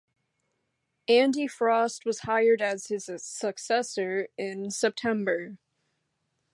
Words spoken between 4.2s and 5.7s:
in September.